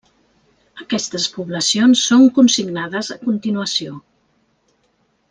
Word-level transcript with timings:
Aquestes 0.85 1.27
poblacions 1.35 2.01
són 2.11 2.25
consignades 2.39 3.11
a 3.17 3.21
continuació. 3.29 3.99